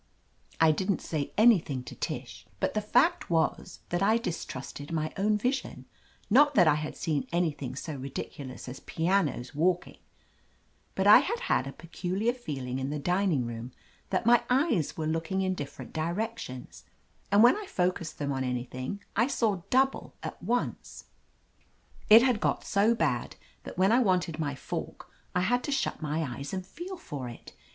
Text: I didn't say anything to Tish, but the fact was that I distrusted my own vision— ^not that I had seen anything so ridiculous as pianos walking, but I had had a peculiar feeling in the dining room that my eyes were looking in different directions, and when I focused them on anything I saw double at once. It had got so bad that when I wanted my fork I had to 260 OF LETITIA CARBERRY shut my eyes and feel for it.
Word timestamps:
I 0.59 0.71
didn't 0.71 0.99
say 1.01 1.31
anything 1.37 1.83
to 1.83 1.93
Tish, 1.93 2.47
but 2.59 2.73
the 2.73 2.81
fact 2.81 3.29
was 3.29 3.81
that 3.89 4.01
I 4.01 4.17
distrusted 4.17 4.91
my 4.91 5.13
own 5.15 5.37
vision— 5.37 5.85
^not 6.33 6.55
that 6.55 6.67
I 6.67 6.73
had 6.73 6.97
seen 6.97 7.27
anything 7.31 7.75
so 7.75 7.93
ridiculous 7.97 8.67
as 8.67 8.79
pianos 8.79 9.53
walking, 9.53 9.99
but 10.95 11.05
I 11.05 11.19
had 11.19 11.41
had 11.41 11.67
a 11.67 11.71
peculiar 11.73 12.33
feeling 12.33 12.79
in 12.79 12.89
the 12.89 12.97
dining 12.97 13.45
room 13.45 13.73
that 14.09 14.25
my 14.25 14.41
eyes 14.49 14.97
were 14.97 15.05
looking 15.05 15.43
in 15.43 15.53
different 15.53 15.93
directions, 15.93 16.83
and 17.31 17.43
when 17.43 17.55
I 17.55 17.67
focused 17.67 18.17
them 18.17 18.31
on 18.31 18.43
anything 18.43 19.03
I 19.15 19.27
saw 19.27 19.61
double 19.69 20.15
at 20.23 20.41
once. 20.41 21.03
It 22.09 22.23
had 22.23 22.39
got 22.39 22.63
so 22.63 22.95
bad 22.95 23.35
that 23.65 23.77
when 23.77 23.91
I 23.91 23.99
wanted 23.99 24.39
my 24.39 24.55
fork 24.55 25.11
I 25.35 25.41
had 25.41 25.61
to 25.65 25.71
260 25.71 25.71
OF 25.71 25.73
LETITIA 25.75 25.75
CARBERRY 25.75 25.75
shut 25.75 26.01
my 26.01 26.39
eyes 26.39 26.53
and 26.55 26.65
feel 26.65 26.97
for 26.97 27.29
it. 27.29 27.53